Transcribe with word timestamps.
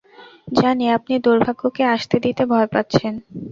জানি 0.51 0.85
আপনি 0.97 1.13
দুর্ভাগ্যকে 1.25 1.83
আসতে 1.95 2.15
দিতে 2.25 2.43
ভয় 2.51 2.67
পাচ্ছেন। 2.73 3.13